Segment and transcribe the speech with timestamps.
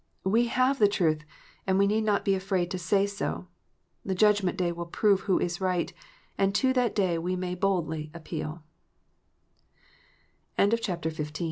[0.25, 1.21] We have the trutli,
[1.67, 3.45] and we need not be afraid to say so.
[4.03, 5.93] The judgment day will prove who is right,
[6.39, 8.63] and to that day we may boldly appeal